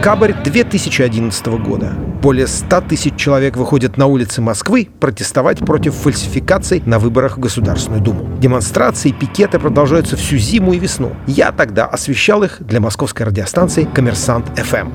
[0.00, 1.92] Декабрь 2011 года.
[2.22, 8.00] Более 100 тысяч человек выходят на улицы Москвы протестовать против фальсификаций на выборах в Государственную
[8.00, 8.26] Думу.
[8.38, 11.14] Демонстрации и пикеты продолжаются всю зиму и весну.
[11.26, 14.88] Я тогда освещал их для московской радиостанции «Коммерсант ФМ».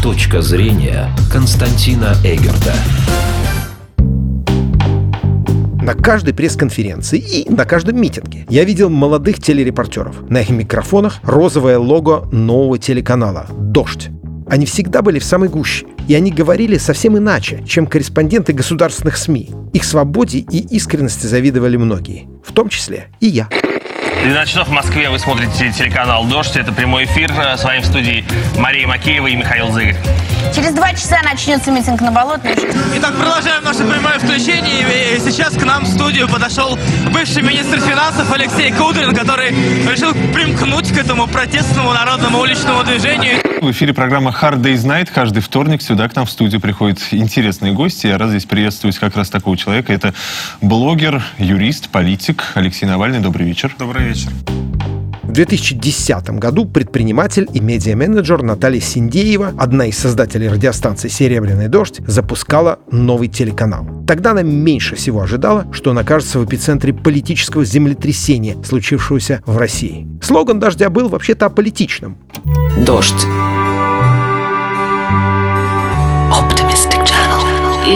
[0.00, 2.74] Точка зрения Константина Эгерта
[5.82, 10.30] на каждой пресс-конференции и на каждом митинге я видел молодых телерепортеров.
[10.30, 14.10] На их микрофонах розовое лого нового телеканала «Дождь».
[14.48, 19.50] Они всегда были в самой гуще, и они говорили совсем иначе, чем корреспонденты государственных СМИ.
[19.72, 23.48] Их свободе и искренности завидовали многие, в том числе и я.
[24.20, 26.56] 12 часов в Москве вы смотрите телеканал «Дождь».
[26.56, 27.32] Это прямой эфир.
[27.32, 28.24] С вами в студии
[28.58, 29.96] Мария Макеева и Михаил Зыгорь.
[30.54, 32.52] Через два часа начнется митинг на Болотной.
[32.96, 35.16] Итак, продолжаем наше прямое включение.
[35.16, 36.78] И сейчас к нам в студию подошел
[37.12, 43.40] бывший министр финансов Алексей Кудрин, который решил примкнуть к этому протестному народному уличному движению.
[43.62, 45.10] В эфире программа Hard Day's Night.
[45.12, 48.08] Каждый вторник сюда к нам в студию приходят интересные гости.
[48.08, 49.92] Я рад здесь приветствовать как раз такого человека.
[49.92, 50.12] Это
[50.60, 53.20] блогер, юрист, политик Алексей Навальный.
[53.20, 53.74] Добрый вечер.
[53.78, 54.30] Добрый вечер.
[55.32, 62.80] В 2010 году предприниматель и медиа-менеджер Наталья Синдеева, одна из создателей радиостанции «Серебряный дождь», запускала
[62.90, 63.86] новый телеканал.
[64.06, 70.06] Тогда она меньше всего ожидала, что он окажется в эпицентре политического землетрясения, случившегося в России.
[70.20, 72.18] Слоган «Дождя» был вообще-то аполитичным.
[72.84, 73.26] Дождь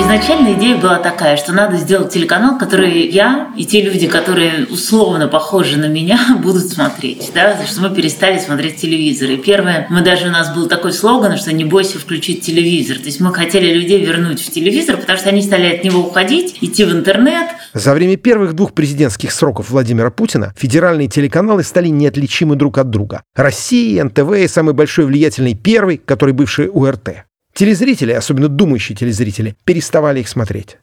[0.07, 5.29] изначально идея была такая, что надо сделать телеканал, который я и те люди, которые условно
[5.29, 7.31] похожи на меня, будут смотреть.
[7.35, 7.57] Да?
[7.57, 9.31] За что мы перестали смотреть телевизор.
[9.31, 12.99] И первое, мы даже у нас был такой слоган, что не бойся включить телевизор.
[12.99, 16.57] То есть мы хотели людей вернуть в телевизор, потому что они стали от него уходить,
[16.61, 17.47] идти в интернет.
[17.75, 23.23] За время первых двух президентских сроков Владимира Путина федеральные телеканалы стали неотличимы друг от друга.
[23.35, 27.26] Россия, НТВ и самый большой влиятельный первый, который бывший УРТ.
[27.57, 30.77] Телезрители, особенно думающие телезрители, переставали их смотреть.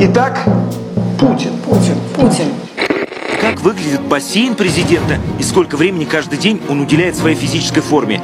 [0.00, 0.38] Итак,
[1.18, 1.50] Путин.
[1.64, 1.96] Путин.
[2.14, 2.44] Путин.
[3.40, 8.22] Как выглядит бассейн президента и сколько времени каждый день он уделяет своей физической форме?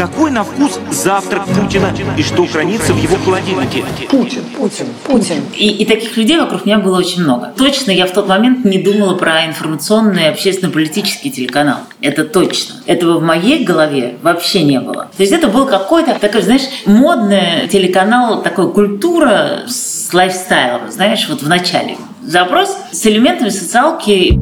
[0.00, 3.84] Какой на вкус завтрак Путина и что хранится в его холодильнике?
[4.08, 4.44] Путин.
[4.56, 4.86] Путин.
[5.04, 5.42] Путин.
[5.54, 7.52] И, и таких людей вокруг меня было очень много.
[7.54, 11.80] Точно я в тот момент не думала про информационный общественно-политический телеканал.
[12.00, 12.76] Это точно.
[12.86, 15.10] Этого в моей голове вообще не было.
[15.14, 21.42] То есть это был какой-то такой, знаешь, модный телеканал, такой культура с лайфстайлом, знаешь, вот
[21.42, 21.98] в начале.
[22.22, 24.38] Запрос с элементами социалки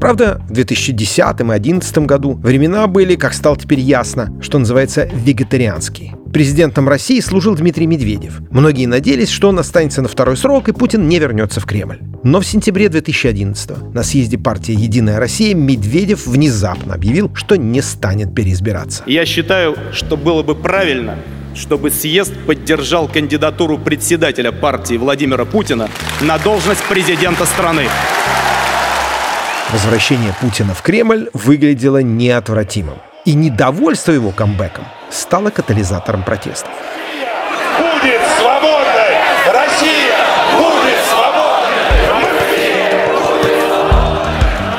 [0.00, 6.14] Правда, в 2010 и 2011 году времена были, как стало теперь ясно, что называется вегетарианские.
[6.32, 8.40] Президентом России служил Дмитрий Медведев.
[8.50, 12.00] Многие надеялись, что он останется на второй срок и Путин не вернется в Кремль.
[12.22, 18.34] Но в сентябре 2011 на съезде партии «Единая Россия» Медведев внезапно объявил, что не станет
[18.34, 19.02] переизбираться.
[19.06, 21.16] Я считаю, что было бы правильно
[21.54, 25.88] чтобы съезд поддержал кандидатуру председателя партии Владимира Путина
[26.20, 27.84] на должность президента страны.
[29.72, 32.98] Возвращение Путина в Кремль выглядело неотвратимым.
[33.24, 36.70] И недовольство его камбэком стало катализатором протестов.
[37.76, 39.16] Будет свободной
[39.52, 40.18] Россия!
[40.56, 41.36] Будет свободной!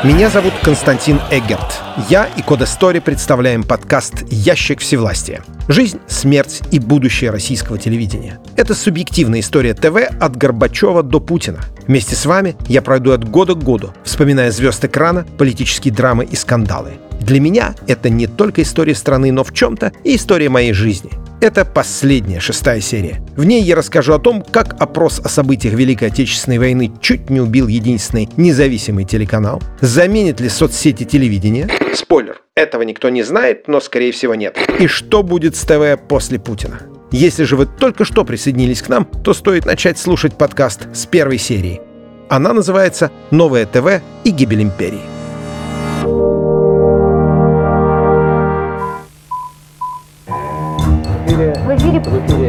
[0.03, 1.86] Меня зовут Константин Эггерт.
[2.09, 5.43] Я и Кода Стори представляем подкаст «Ящик всевластия».
[5.67, 8.39] Жизнь, смерть и будущее российского телевидения.
[8.55, 11.57] Это субъективная история ТВ от Горбачева до Путина.
[11.87, 16.35] Вместе с вами я пройду от года к году, вспоминая звезд экрана, политические драмы и
[16.35, 16.99] скандалы.
[17.19, 21.09] Для меня это не только история страны, но в чем-то и история моей жизни.
[21.39, 23.21] Это последняя, шестая серия.
[23.35, 27.41] В ней я расскажу о том, как опрос о событиях Великой Отечественной войны чуть не
[27.41, 34.11] убил единственный независимый телеканал, заменит ли соцсети телевидения, спойлер, этого никто не знает, но скорее
[34.11, 36.81] всего нет, и что будет с ТВ после Путина.
[37.11, 41.37] Если же вы только что присоединились к нам, то стоит начать слушать подкаст с первой
[41.37, 41.81] серии.
[42.29, 45.01] Она называется «Новое ТВ и гибель империи».
[51.67, 51.99] В эфире.
[51.99, 52.46] В эфире.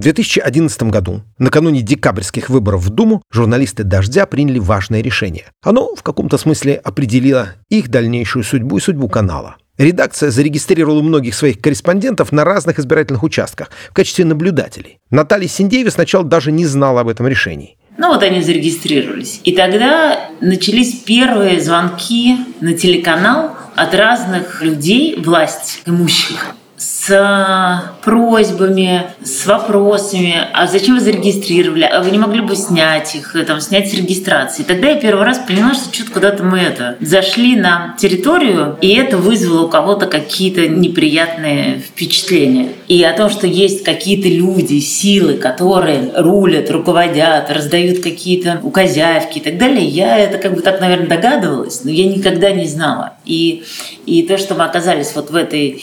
[0.00, 5.44] В 2011 году, накануне декабрьских выборов в Думу, журналисты «Дождя» приняли важное решение.
[5.62, 9.56] Оно в каком-то смысле определило их дальнейшую судьбу и судьбу канала.
[9.76, 15.00] Редакция зарегистрировала многих своих корреспондентов на разных избирательных участках в качестве наблюдателей.
[15.10, 17.76] Наталья Синдеева сначала даже не знала об этом решении.
[17.98, 19.42] Ну вот они зарегистрировались.
[19.44, 29.44] И тогда начались первые звонки на телеканал от разных людей, власть имущих, с просьбами, с
[29.44, 33.94] вопросами, а зачем вы зарегистрировали, а вы не могли бы снять их, там, снять с
[33.94, 34.62] регистрации.
[34.62, 39.18] Тогда я первый раз поняла, что что-то куда-то мы это зашли на территорию, и это
[39.18, 42.70] вызвало у кого-то какие-то неприятные впечатления.
[42.88, 49.42] И о том, что есть какие-то люди, силы, которые рулят, руководят, раздают какие-то указявки и
[49.42, 53.14] так далее, я это как бы так, наверное, догадывалась, но я никогда не знала.
[53.26, 53.64] И,
[54.06, 55.82] и то, что мы оказались вот в этой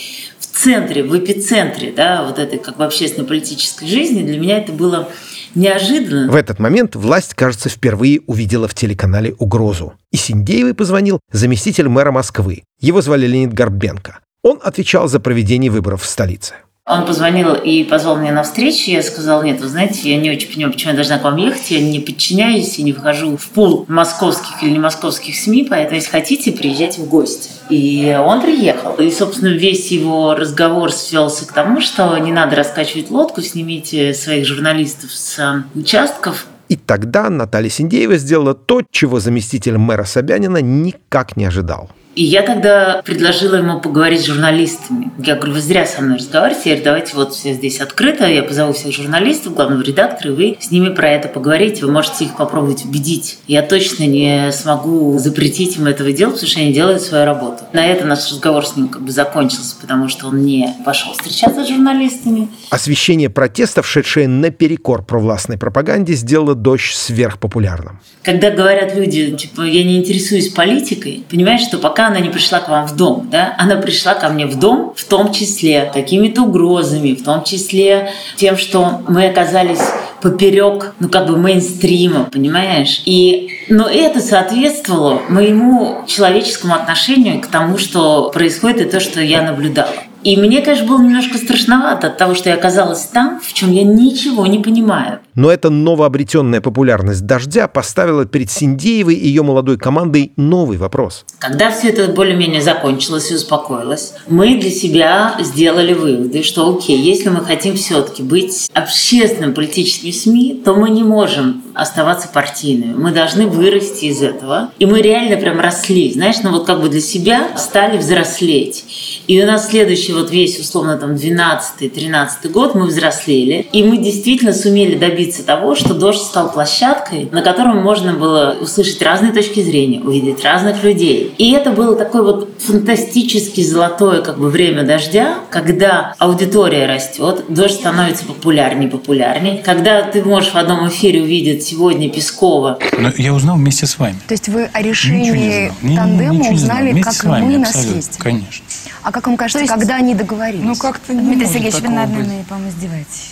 [0.57, 5.09] центре, в эпицентре, да, вот этой как бы общественно-политической жизни, для меня это было
[5.55, 6.31] неожиданно.
[6.31, 9.93] В этот момент власть, кажется, впервые увидела в телеканале угрозу.
[10.11, 12.63] И Синдеевой позвонил заместитель мэра Москвы.
[12.79, 14.19] Его звали Леонид Горбенко.
[14.43, 16.55] Он отвечал за проведение выборов в столице.
[16.87, 18.89] Он позвонил и позвал меня на встречу.
[18.89, 21.69] Я сказала, нет, вы знаете, я не очень понимаю, почему я должна к вам ехать.
[21.69, 26.11] Я не подчиняюсь и не вхожу в пул московских или не московских СМИ, поэтому, если
[26.11, 27.49] хотите, приезжайте в гости.
[27.69, 28.93] И он приехал.
[28.93, 34.45] И, собственно, весь его разговор свелся к тому, что не надо раскачивать лодку, снимите своих
[34.45, 41.45] журналистов с участков, и тогда Наталья Синдеева сделала то, чего заместитель мэра Собянина никак не
[41.45, 41.89] ожидал.
[42.17, 45.11] И я тогда предложила ему поговорить с журналистами.
[45.19, 46.71] Я говорю, вы зря со мной разговариваете.
[46.71, 48.25] Я говорю, давайте вот все здесь открыто.
[48.25, 51.85] Я позову всех журналистов, главного редактора, и вы с ними про это поговорите.
[51.85, 53.37] Вы можете их попробовать убедить.
[53.45, 57.65] Я точно не смогу запретить им этого делать, потому что они делают свою работу.
[57.73, 61.63] На это наш разговор с ним как бы закончился, потому что он не пошел встречаться
[61.63, 62.47] с журналистами.
[62.71, 67.99] Освещение протестов, шедшее наперекор провластной пропаганде, сделало дождь сверхпопулярным.
[68.23, 72.69] Когда говорят люди, типа, я не интересуюсь политикой, понимаешь, что пока она не пришла к
[72.69, 77.13] вам в дом, да, она пришла ко мне в дом, в том числе какими-то угрозами,
[77.13, 79.81] в том числе тем, что мы оказались
[80.21, 83.01] поперек, ну как бы мейнстрима, понимаешь?
[83.05, 89.41] И, но это соответствовало моему человеческому отношению к тому, что происходит, и то, что я
[89.41, 89.93] наблюдала.
[90.23, 93.83] И мне, конечно, было немножко страшновато от того, что я оказалась там, в чем я
[93.83, 95.19] ничего не понимаю.
[95.37, 101.25] Но эта новообретенная популярность «Дождя» поставила перед Синдеевой и ее молодой командой новый вопрос.
[101.37, 107.29] Когда все это более-менее закончилось и успокоилось, мы для себя сделали выводы, что окей, если
[107.29, 112.95] мы хотим все-таки быть общественным политическим СМИ, то мы не можем оставаться партийными.
[112.95, 114.71] Мы должны вырасти из этого.
[114.79, 119.21] И мы реально прям росли, знаешь, ну вот как бы для себя стали взрослеть.
[119.27, 123.67] И у нас следующий вот весь, условно, там 12-13 год мы взрослели.
[123.71, 129.01] И мы действительно сумели добиться того, что «Дождь» стал площадкой, на котором можно было услышать
[129.01, 131.33] разные точки зрения, увидеть разных людей.
[131.37, 137.75] И это было такое вот фантастически золотое как бы время «Дождя», когда аудитория растет, «Дождь»
[137.75, 139.61] становится популярнее, популярнее.
[139.63, 142.79] Когда ты можешь в одном эфире увидеть сегодня Пескова.
[142.97, 144.17] Но я узнал вместе с вами.
[144.27, 148.19] То есть вы о решении тандема узнали, как и мы на съезде?
[148.19, 148.65] Конечно.
[149.03, 150.65] А как вам кажется, есть, когда они договорились?
[150.65, 153.29] Ну, как-то не Дмитрий Сергеевич, вы, наверное, по-моему, издеваетесь.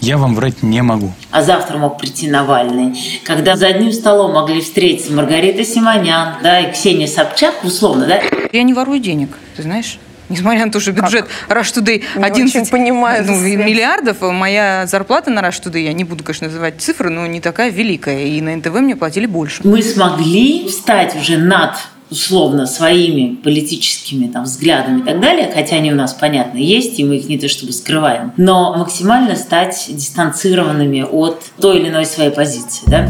[0.00, 1.12] Я вам врать не могу.
[1.30, 2.98] А завтра мог прийти Навальный.
[3.24, 8.20] Когда за одним столом могли встретиться Маргарита Симонян, да, и Ксения Собчак, условно, да?
[8.52, 9.98] Я не ворую денег, ты знаешь?
[10.30, 15.62] Несмотря на то, что бюджет Rush Today 11 понимаю, ну, миллиардов, моя зарплата на Rush
[15.64, 18.24] Today, я не буду, конечно, называть цифры, но не такая великая.
[18.24, 19.60] И на НТВ мне платили больше.
[19.64, 21.74] Мы смогли встать уже над
[22.10, 27.04] условно своими политическими там, взглядами и так далее, хотя они у нас, понятно, есть, и
[27.04, 32.30] мы их не то чтобы скрываем, но максимально стать дистанцированными от той или иной своей
[32.30, 32.82] позиции.
[32.86, 33.08] Да?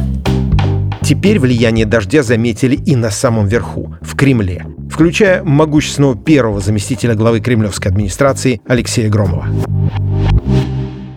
[1.03, 7.41] Теперь влияние дождя заметили и на самом верху, в Кремле, включая могущественного первого заместителя главы
[7.41, 9.47] кремлевской администрации Алексея Громова.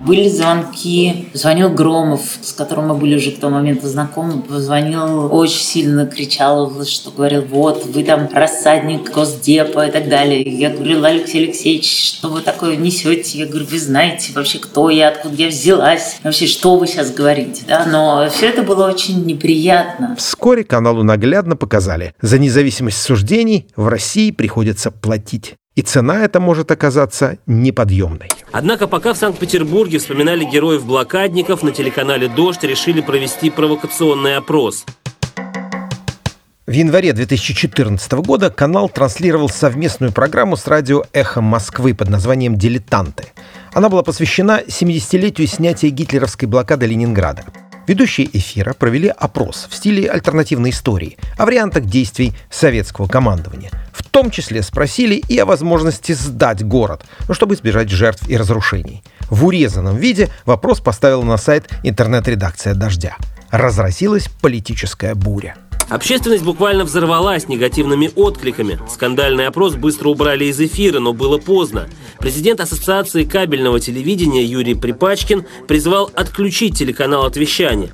[0.05, 5.61] Были звонки, звонил Громов, с которым мы были уже к тому моменту знакомы, позвонил, очень
[5.61, 10.41] сильно кричал, что говорил, вот, вы там рассадник Госдепа и так далее.
[10.41, 13.39] Я говорила, Алексей Алексеевич, что вы такое несете?
[13.39, 17.63] Я говорю, вы знаете вообще, кто я, откуда я взялась, вообще, что вы сейчас говорите,
[17.65, 17.85] да?
[17.85, 20.17] Но все это было очень неприятно.
[20.17, 25.55] Вскоре каналу наглядно показали, за независимость суждений в России приходится платить.
[25.75, 28.29] И цена эта может оказаться неподъемной.
[28.51, 34.85] Однако пока в Санкт-Петербурге вспоминали героев-блокадников, на телеканале «Дождь» решили провести провокационный опрос.
[36.67, 43.25] В январе 2014 года канал транслировал совместную программу с радио «Эхо Москвы» под названием «Дилетанты».
[43.73, 47.43] Она была посвящена 70-летию снятия гитлеровской блокады Ленинграда.
[47.85, 53.71] Ведущие эфира провели опрос в стиле альтернативной истории о вариантах действий советского командования.
[53.91, 59.03] В том числе спросили и о возможности сдать город, ну, чтобы избежать жертв и разрушений.
[59.29, 63.17] В урезанном виде вопрос поставила на сайт интернет-редакция «Дождя».
[63.51, 65.55] Разразилась политическая буря.
[65.93, 68.79] Общественность буквально взорвалась негативными откликами.
[68.89, 71.87] Скандальный опрос быстро убрали из эфира, но было поздно.
[72.17, 77.93] Президент Ассоциации кабельного телевидения Юрий Припачкин призвал отключить телеканал от вещания.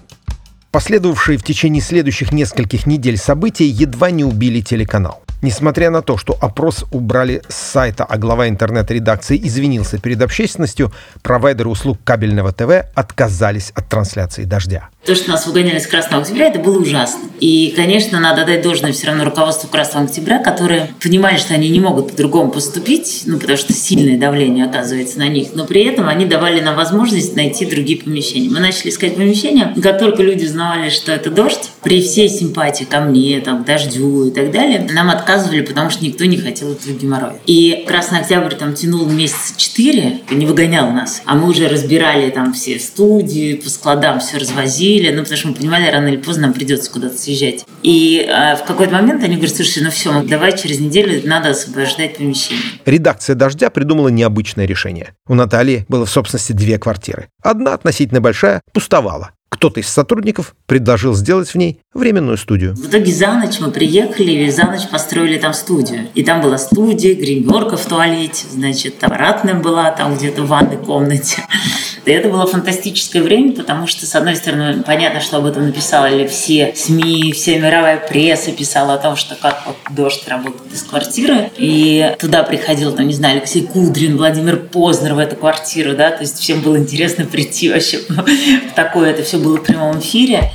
[0.72, 5.22] Последовавшие в течение следующих нескольких недель события едва не убили телеканал.
[5.42, 10.92] Несмотря на то, что опрос убрали с сайта, а глава интернет-редакции извинился перед общественностью,
[11.22, 14.90] провайдеры услуг кабельного ТВ отказались от трансляции «Дождя».
[15.06, 17.22] То, что нас выгоняли с Красного Октября, это было ужасно.
[17.40, 21.80] И, конечно, надо дать должное все равно руководству Красного Октября, которые понимали, что они не
[21.80, 26.26] могут по-другому поступить, ну, потому что сильное давление оказывается на них, но при этом они
[26.26, 28.50] давали нам возможность найти другие помещения.
[28.50, 33.00] Мы начали искать помещения, как только люди узнавали, что это дождь, при всей симпатии ко
[33.00, 37.36] мне, там, дождю и так далее, нам отказывали, потому что никто не хотел этого геморроя.
[37.46, 42.54] И Красный Октябрь там тянул месяца четыре, не выгонял нас, а мы уже разбирали там
[42.54, 46.54] все студии, по складам все развозили, ну, потому что мы понимали, рано или поздно нам
[46.54, 47.66] придется куда-то съезжать.
[47.84, 52.18] И а, в какой-то момент они говорят, слушай, ну все, давай через неделю надо освобождать
[52.18, 52.64] помещение.
[52.86, 55.14] Редакция «Дождя» придумала необычное решение.
[55.28, 57.30] У Натальи было в собственности две квартиры.
[57.44, 59.32] Одна, относительно большая, пустовала.
[59.50, 62.76] Кто-то из сотрудников предложил сделать в ней временную студию.
[62.76, 66.08] В итоге за ночь мы приехали и за ночь построили там студию.
[66.14, 71.42] И там была студия, гримерка в туалете, значит, аппаратная была там где-то в ванной комнате.
[72.06, 76.28] И это было фантастическое время, потому что, с одной стороны, понятно, что об этом написали
[76.28, 81.52] все СМИ, вся мировая пресса писала о том, что как вот дождь работает из квартиры.
[81.58, 86.22] И туда приходил, там, не знаю, Алексей Кудрин, Владимир Познер в эту квартиру, да, то
[86.22, 90.52] есть всем было интересно прийти вообще в такое, это все было в прямом эфире.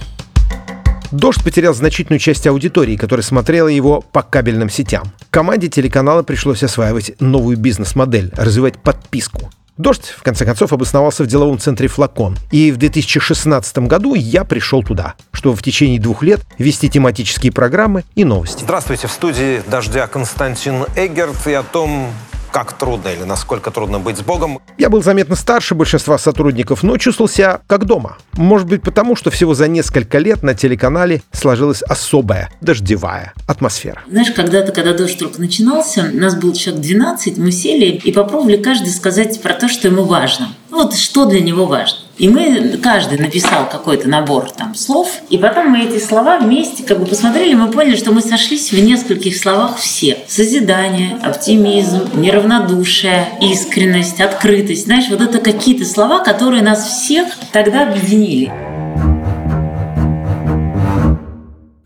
[1.11, 5.13] «Дождь» потерял значительную часть аудитории, которая смотрела его по кабельным сетям.
[5.31, 9.51] Команде телеканала пришлось осваивать новую бизнес-модель, развивать подписку.
[9.77, 12.37] «Дождь», в конце концов, обосновался в деловом центре «Флакон».
[12.53, 18.05] И в 2016 году я пришел туда, чтобы в течение двух лет вести тематические программы
[18.15, 18.63] и новости.
[18.63, 22.09] Здравствуйте, в студии «Дождя» Константин Эггерт и о том,
[22.55, 24.61] как трудно или насколько трудно быть с Богом.
[24.79, 28.17] Я был заметно старше большинства сотрудников, но чувствовал себя как дома.
[28.35, 34.03] Может быть потому, что всего за несколько лет на телеканале сложилась особая дождевая атмосфера.
[34.09, 38.57] Знаешь, когда-то, когда дождь только начинался, у нас было человек 12, мы сели и попробовали
[38.57, 40.51] каждый сказать про то, что ему важно.
[40.71, 41.99] Вот что для него важно.
[42.17, 47.01] И мы, каждый написал какой-то набор там слов, и потом мы эти слова вместе как
[47.01, 50.19] бы посмотрели, мы поняли, что мы сошлись в нескольких словах все.
[50.29, 54.85] Созидание, оптимизм, неравнодушие, искренность, открытость.
[54.85, 58.53] Знаешь, вот это какие-то слова, которые нас всех тогда объединили.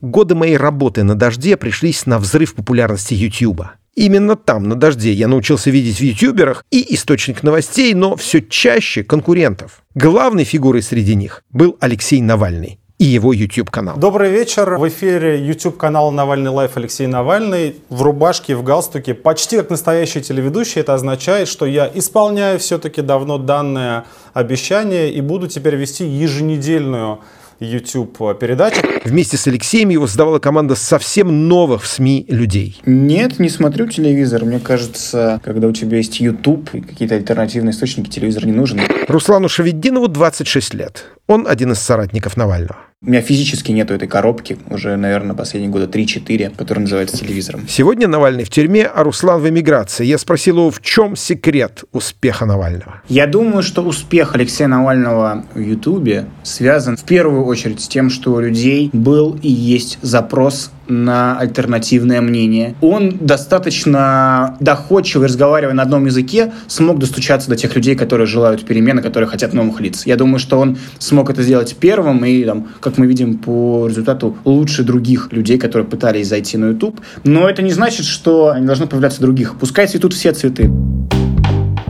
[0.03, 3.78] Годы моей работы на «Дожде» пришлись на взрыв популярности Ютьюба.
[3.99, 9.03] Именно там, на «Дожде», я научился видеть в ютуберах и источник новостей, но все чаще
[9.03, 9.83] конкурентов.
[9.97, 13.99] Главной фигурой среди них был Алексей Навальный и его YouTube-канал.
[13.99, 14.77] Добрый вечер.
[14.77, 17.75] В эфире YouTube-канал «Навальный лайф» Алексей Навальный.
[17.89, 19.15] В рубашке, в галстуке.
[19.15, 20.81] Почти как настоящий телеведущий.
[20.81, 27.19] Это означает, что я исполняю все-таки давно данное обещание и буду теперь вести еженедельную
[27.61, 28.81] YouTube передачу.
[29.05, 32.81] Вместе с Алексеем его создавала команда совсем новых в СМИ людей.
[32.87, 34.45] Нет, не смотрю телевизор.
[34.45, 38.81] Мне кажется, когда у тебя есть YouTube и какие-то альтернативные источники, телевизор не нужен.
[39.09, 41.05] Руслану Шаведдинову 26 лет.
[41.29, 42.77] Он один из соратников Навального.
[43.03, 47.69] У меня физически нету этой коробки уже, наверное, последние года 3-4, которая называется телевизором.
[47.69, 50.07] Сегодня Навальный в тюрьме, а Руслан в эмиграции.
[50.07, 53.03] Я спросил его, в чем секрет успеха Навального?
[53.09, 58.33] Я думаю, что успех Алексея Навального в Ютубе связан в первую очередь с тем, что
[58.33, 62.75] у людей был и есть запрос на альтернативное мнение.
[62.81, 69.03] Он достаточно доходчиво, разговаривая на одном языке, смог достучаться до тех людей, которые желают перемены,
[69.03, 70.07] которые хотят новых лиц.
[70.07, 74.37] Я думаю, что он смог это сделать первым и, там, как мы видим по результату,
[74.45, 77.01] лучше других людей, которые пытались зайти на YouTube.
[77.25, 79.57] Но это не значит, что не должно появляться других.
[79.59, 80.71] Пускай цветут все цветы.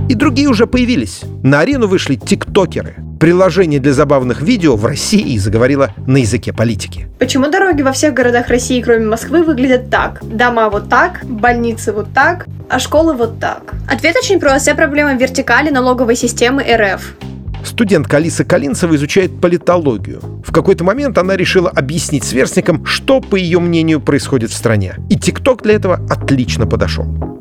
[0.09, 1.23] И другие уже появились.
[1.43, 2.97] На арену вышли тиктокеры.
[3.21, 7.09] Приложение для забавных видео в России заговорило на языке политики.
[7.19, 10.21] Почему дороги во всех городах России, кроме Москвы, выглядят так?
[10.23, 13.75] Дома вот так, больницы вот так, а школы вот так.
[13.91, 14.63] Ответ очень прост.
[14.63, 17.17] Вся проблема вертикали налоговой системы РФ.
[17.65, 20.21] Студентка Алиса Калинцева изучает политологию.
[20.47, 24.97] В какой-то момент она решила объяснить сверстникам, что, по ее мнению, происходит в стране.
[25.11, 27.38] И ТикТок для этого отлично подошел.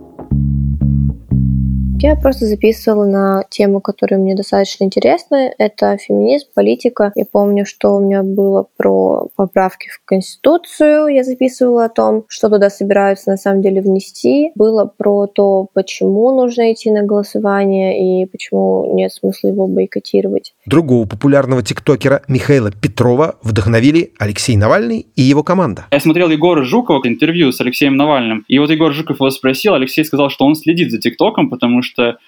[2.00, 5.52] Я просто записывала на тему, которая мне достаточно интересна.
[5.58, 7.12] Это феминизм, политика.
[7.16, 11.08] Я помню, что у меня было про поправки в Конституцию.
[11.08, 14.52] Я записывала о том, что туда собираются на самом деле внести.
[14.54, 20.54] Было про то, почему нужно идти на голосование и почему нет смысла его бойкотировать.
[20.68, 25.88] Другого популярного тиктокера Михаила Петрова вдохновили Алексей Навальный и его команда.
[25.90, 28.46] Я смотрел Егора Жукова интервью с Алексеем Навальным.
[28.48, 31.87] И вот Егор Жуков его спросил, Алексей сказал, что он следит за ТикТоком, потому что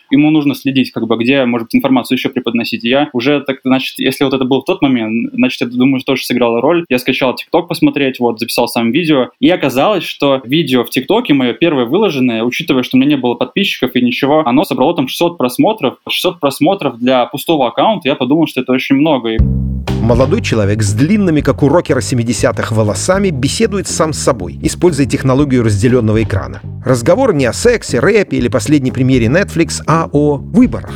[0.09, 2.83] ему нужно следить, как бы, где, может быть, информацию еще преподносить.
[2.83, 6.23] Я уже, так, значит, если вот это был в тот момент, значит, я думаю, тоже
[6.23, 6.85] сыграла роль.
[6.89, 9.29] Я скачал ТикТок посмотреть, вот, записал сам видео.
[9.39, 13.35] И оказалось, что видео в ТикТоке, мое первое выложенное, учитывая, что у меня не было
[13.35, 15.97] подписчиков и ничего, оно собрало там 600 просмотров.
[16.07, 19.37] 600 просмотров для пустого аккаунта, я подумал, что это очень много.
[20.09, 25.63] Молодой человек с длинными, как у рокера 70-х, волосами беседует сам с собой, используя технологию
[25.63, 26.61] разделенного экрана.
[26.83, 30.91] Разговор не о сексе, рэпе или последней премьере Netflix, а о выборах.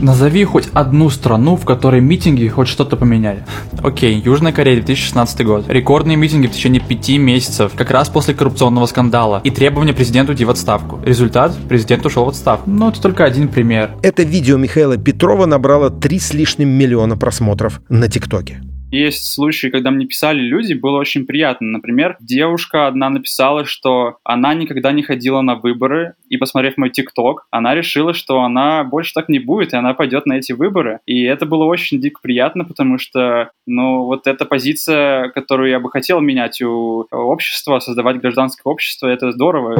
[0.00, 3.44] Назови хоть одну страну, в которой митинги хоть что-то поменяли.
[3.82, 5.64] Окей, Южная Корея, 2016 год.
[5.68, 9.40] Рекордные митинги в течение пяти месяцев, как раз после коррупционного скандала.
[9.44, 11.00] И требования президенту уйти в отставку.
[11.04, 11.56] Результат?
[11.68, 12.70] Президент ушел в отставку.
[12.70, 13.96] Но это только один пример.
[14.02, 18.62] Это видео Михаила Петрова набрало три с лишним миллиона просмотров на ТикТоке.
[18.90, 21.68] Есть случаи, когда мне писали люди, было очень приятно.
[21.68, 27.46] Например, девушка одна написала, что она никогда не ходила на выборы, и посмотрев мой ТикТок,
[27.50, 31.00] она решила, что она больше так не будет, и она пойдет на эти выборы.
[31.04, 35.90] И это было очень дико приятно, потому что, ну, вот эта позиция, которую я бы
[35.90, 39.74] хотел менять у общества, создавать гражданское общество, это здорово.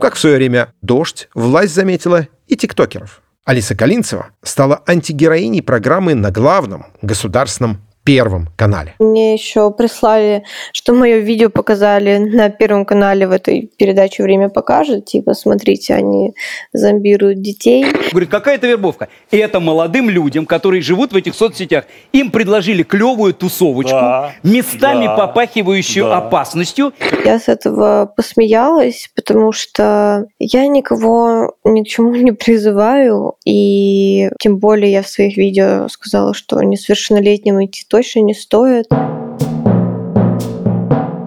[0.00, 3.22] Как в свое время «Дождь» власть заметила и тиктокеров.
[3.44, 8.94] Алиса Калинцева стала антигероиней программы на главном государственном Первом канале.
[8.98, 15.04] Мне еще прислали, что мое видео показали на Первом канале в этой передаче «Время покажет».
[15.04, 16.32] Типа, смотрите, они
[16.72, 17.84] зомбируют детей.
[18.10, 19.08] Говорит, какая это вербовка?
[19.30, 21.84] И это молодым людям, которые живут в этих соцсетях.
[22.12, 26.18] Им предложили клевую тусовочку, да, местами да, попахивающую да.
[26.18, 26.92] опасностью.
[27.24, 33.34] Я с этого посмеялась, потому что я никого ни к чему не призываю.
[33.44, 38.86] И тем более я в своих видео сказала, что несовершеннолетним идти точно не стоит.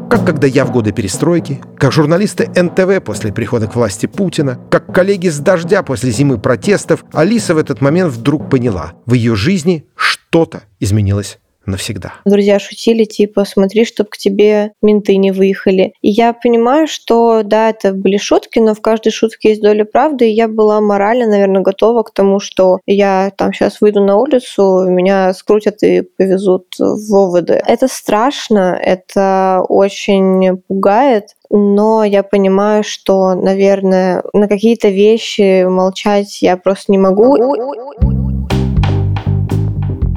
[0.09, 4.93] Как когда я в годы перестройки, как журналисты НТВ после прихода к власти Путина, как
[4.93, 9.85] коллеги с «Дождя» после зимы протестов, Алиса в этот момент вдруг поняла, в ее жизни
[9.95, 12.13] что-то изменилось навсегда.
[12.25, 15.93] Друзья шутили, типа, смотри, чтобы к тебе менты не выехали.
[16.01, 20.29] И я понимаю, что, да, это были шутки, но в каждой шутке есть доля правды,
[20.29, 24.85] и я была морально, наверное, готова к тому, что я там сейчас выйду на улицу,
[24.87, 27.51] меня скрутят и повезут в ОВД.
[27.65, 36.57] Это страшно, это очень пугает, но я понимаю, что, наверное, на какие-то вещи молчать я
[36.57, 38.22] просто не могу.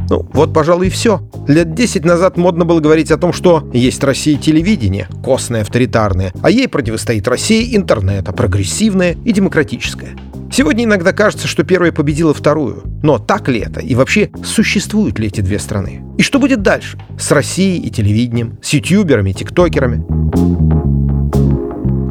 [0.09, 1.21] Ну, вот, пожалуй, и все.
[1.49, 6.51] Лет 10 назад модно было говорить о том, что есть Россия телевидение, костное, авторитарное, а
[6.51, 10.17] ей противостоит Россия интернета, прогрессивная и демократическая.
[10.51, 12.85] Сегодня иногда кажется, что первая победила вторую.
[13.03, 13.81] Но так ли это?
[13.81, 16.03] И вообще, существуют ли эти две страны?
[16.19, 16.99] И что будет дальше?
[17.19, 20.05] С Россией и телевидением, с ютуберами, тиктокерами?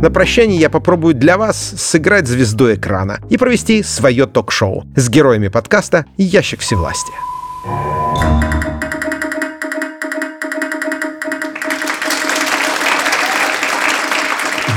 [0.02, 5.48] На прощание я попробую для вас сыграть звезду экрана и провести свое ток-шоу с героями
[5.48, 7.35] подкаста «Ящик всевластия».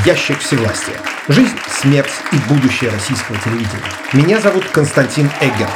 [0.08, 0.94] Ящик всевластия.
[1.28, 3.82] Жизнь, смерть и будущее российского телевидения.
[4.14, 5.70] Меня зовут Константин Эггерт.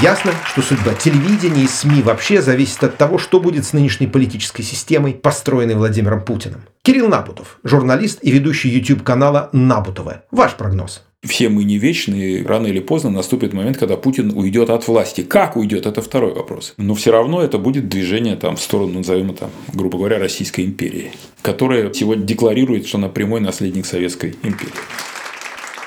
[0.00, 4.64] Ясно, что судьба телевидения и СМИ вообще зависит от того, что будет с нынешней политической
[4.64, 6.62] системой, построенной Владимиром Путиным.
[6.82, 10.24] Кирилл Набутов, журналист и ведущий YouTube-канала Набутова.
[10.32, 11.04] Ваш прогноз.
[11.24, 15.20] Все мы не вечные, рано или поздно наступит момент, когда Путин уйдет от власти.
[15.20, 16.74] Как уйдет, это второй вопрос.
[16.78, 21.12] Но все равно это будет движение там, в сторону, назовем это, грубо говоря, Российской империи,
[21.40, 24.72] которая сегодня декларирует, что она прямой наследник Советской империи.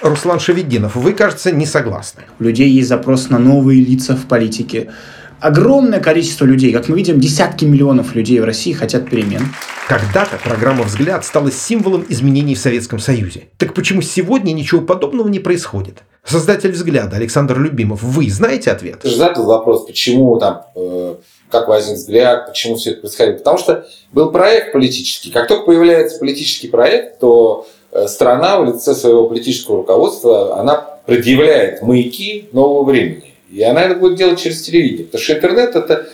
[0.02, 2.22] Руслан Шевединов, вы, кажется, не согласны.
[2.40, 4.92] У людей есть запрос на новые лица в политике.
[5.42, 9.42] Огромное количество людей, как мы видим, десятки миллионов людей в России хотят перемен.
[9.88, 13.50] Когда-то программа «Взгляд» стала символом изменений в Советском Союзе.
[13.60, 16.00] Так почему сегодня ничего подобного не происходит?
[16.24, 19.02] Создатель «Взгляда» Александр Любимов, вы знаете ответ?
[19.02, 21.16] Ты же задал вопрос, почему там, э,
[21.52, 23.38] как возник «Взгляд», почему все это происходило.
[23.38, 25.30] Потому что был проект политический.
[25.30, 31.84] Как только появляется политический проект, то э, страна в лице своего политического руководства, она предъявляет
[31.84, 33.36] маяки нового времени.
[33.52, 35.06] И она это будет делать через телевидение.
[35.06, 36.08] Потому что интернет это,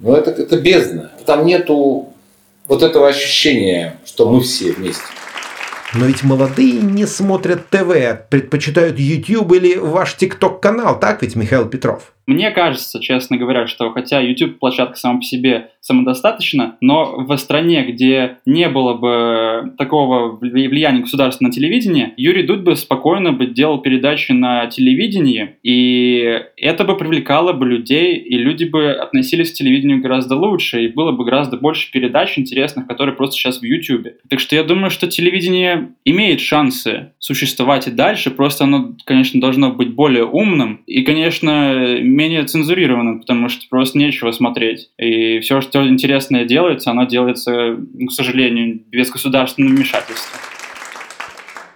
[0.00, 1.12] ну, это, это бездна.
[1.24, 2.09] Там нету
[2.70, 5.02] вот этого ощущения, что мы все вместе.
[5.92, 12.12] Но ведь молодые не смотрят ТВ, предпочитают YouTube или ваш ТикТок-канал, так ведь, Михаил Петров?
[12.26, 18.38] Мне кажется, честно говоря, что хотя YouTube-площадка сама по себе самодостаточна, но в стране, где
[18.46, 24.32] не было бы такого влияния государства на телевидение, Юрий Дудь бы спокойно бы делал передачи
[24.32, 30.36] на телевидении, и это бы привлекало бы людей, и люди бы относились к телевидению гораздо
[30.36, 34.08] лучше, и было бы гораздо больше передач интересных, которые просто сейчас в YouTube.
[34.28, 39.72] Так что я думаю, что телевидение имеет шансы существовать и дальше, просто оно, конечно, должно
[39.72, 44.90] быть более умным, и, конечно, менее цензурированным, потому что просто нечего смотреть.
[44.98, 50.38] И все, что интересное делается, оно делается, к сожалению, без государственного вмешательства.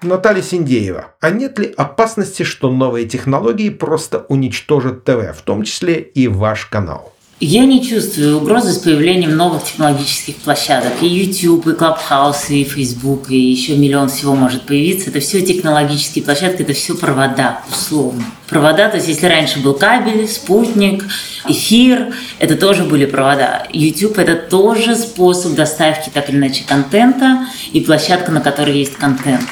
[0.02, 1.14] Наталья Синдеева.
[1.20, 6.66] А нет ли опасности, что новые технологии просто уничтожат ТВ, в том числе и ваш
[6.66, 7.13] канал?
[7.46, 10.92] Я не чувствую угрозы с появлением новых технологических площадок.
[11.02, 15.10] И YouTube, и Clubhouse, и Facebook, и еще миллион всего может появиться.
[15.10, 18.24] Это все технологические площадки, это все провода, условно.
[18.48, 21.04] Провода, то есть если раньше был кабель, спутник,
[21.46, 23.66] эфир, это тоже были провода.
[23.74, 29.44] YouTube– это тоже способ доставки так или иначе контента и площадка, на которой есть контент.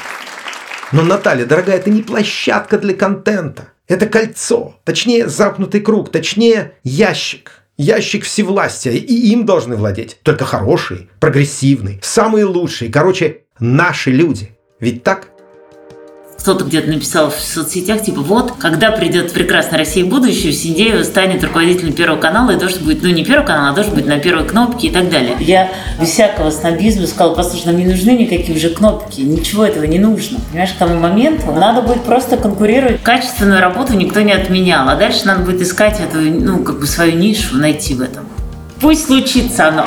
[0.91, 3.67] Но, Наталья, дорогая, это не площадка для контента.
[3.87, 11.07] Это кольцо, точнее замкнутый круг, точнее ящик– ящик всевластия, и им должны владеть только хорошие,
[11.19, 14.51] прогрессивные, самые лучшие, короче, наши люди.
[14.79, 15.29] Ведь так?
[16.43, 21.93] Кто-то где-то написал в соцсетях, типа, вот, когда придет прекрасная Россия будущее, Синдеева станет руководителем
[21.93, 24.87] Первого канала, и должен быть, ну, не Первого канала, а должен быть на первой кнопке
[24.87, 25.37] и так далее.
[25.39, 29.99] Я без всякого снобизма сказала, послушай, нам не нужны никакие уже кнопки, ничего этого не
[29.99, 30.37] нужно.
[30.51, 33.01] Понимаешь, к тому моменту надо будет просто конкурировать.
[33.01, 37.17] Качественную работу никто не отменял, а дальше надо будет искать эту, ну, как бы свою
[37.17, 38.25] нишу, найти в этом.
[38.81, 39.85] Пусть случится оно.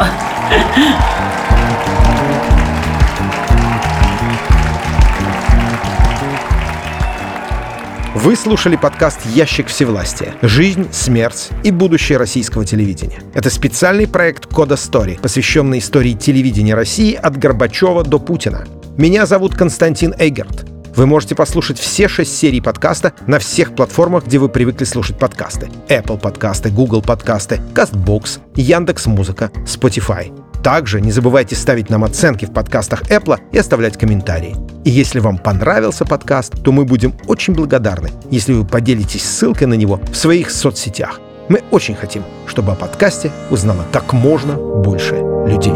[8.27, 10.35] Вы слушали подкаст «Ящик всевластия.
[10.43, 13.23] Жизнь, смерть и будущее российского телевидения».
[13.35, 18.67] Это специальный проект «Кода Стори», посвященный истории телевидения России от Горбачева до Путина.
[18.97, 20.67] Меня зовут Константин Эйгерт.
[20.97, 25.71] Вы можете послушать все шесть серий подкаста на всех платформах, где вы привыкли слушать подкасты.
[25.89, 30.33] Apple подкасты, Google подкасты, CastBox, Яндекс.Музыка, Spotify.
[30.66, 34.57] Также не забывайте ставить нам оценки в подкастах Apple и оставлять комментарии.
[34.85, 39.74] И если вам понравился подкаст, то мы будем очень благодарны, если вы поделитесь ссылкой на
[39.74, 41.20] него в своих соцсетях.
[41.48, 45.14] Мы очень хотим, чтобы о подкасте узнало как можно больше
[45.46, 45.72] людей.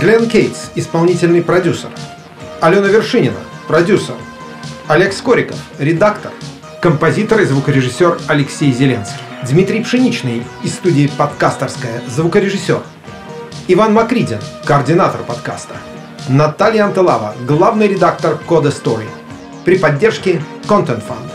[0.00, 1.90] Глен Кейтс, исполнительный продюсер.
[2.60, 4.14] Алена Вершинина, продюсер.
[4.86, 6.30] Олег Скориков, редактор.
[6.80, 9.33] Композитор и звукорежиссер Алексей Зеленский.
[9.46, 12.80] Дмитрий Пшеничный из студии «Подкастерская», звукорежиссер.
[13.68, 15.74] Иван Макридин, координатор подкаста.
[16.28, 19.06] Наталья Антылава, главный редактор Кода Story.
[19.66, 21.33] При поддержке Content Fund.